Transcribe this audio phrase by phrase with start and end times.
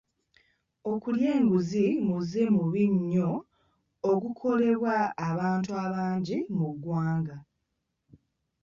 [0.91, 3.31] Okulya enguzi muze mubi nnyo
[4.11, 4.95] ogukolebwa
[5.29, 7.35] abantu abangi mu ggwanga.